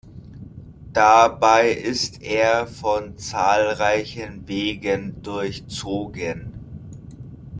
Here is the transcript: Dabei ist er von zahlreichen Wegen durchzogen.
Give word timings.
Dabei 0.93 1.69
ist 1.71 2.23
er 2.23 2.65
von 2.65 3.19
zahlreichen 3.19 4.47
Wegen 4.47 5.21
durchzogen. 5.21 6.51